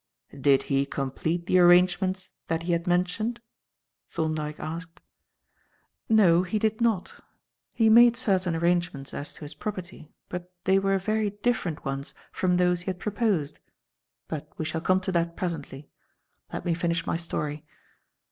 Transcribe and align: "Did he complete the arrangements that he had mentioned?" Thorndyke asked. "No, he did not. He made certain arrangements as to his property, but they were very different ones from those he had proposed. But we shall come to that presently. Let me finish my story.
"Did 0.35 0.63
he 0.63 0.87
complete 0.87 1.45
the 1.45 1.59
arrangements 1.59 2.31
that 2.47 2.63
he 2.63 2.71
had 2.71 2.87
mentioned?" 2.87 3.39
Thorndyke 4.07 4.59
asked. 4.59 4.99
"No, 6.09 6.41
he 6.41 6.57
did 6.57 6.81
not. 6.81 7.23
He 7.75 7.87
made 7.87 8.17
certain 8.17 8.55
arrangements 8.55 9.13
as 9.13 9.31
to 9.35 9.41
his 9.41 9.53
property, 9.53 10.11
but 10.27 10.51
they 10.63 10.79
were 10.79 10.97
very 10.97 11.29
different 11.43 11.85
ones 11.85 12.15
from 12.31 12.57
those 12.57 12.81
he 12.81 12.85
had 12.87 12.99
proposed. 12.99 13.59
But 14.27 14.51
we 14.57 14.65
shall 14.65 14.81
come 14.81 15.01
to 15.01 15.11
that 15.11 15.37
presently. 15.37 15.87
Let 16.51 16.65
me 16.65 16.73
finish 16.73 17.05
my 17.05 17.15
story. 17.17 17.63